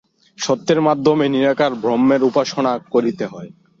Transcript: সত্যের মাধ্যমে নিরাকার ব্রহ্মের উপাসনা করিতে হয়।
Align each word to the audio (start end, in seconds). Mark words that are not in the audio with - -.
সত্যের 0.39 0.79
মাধ্যমে 0.81 1.25
নিরাকার 1.29 1.71
ব্রহ্মের 1.81 2.21
উপাসনা 2.29 2.73
করিতে 2.93 3.25
হয়। 3.25 3.49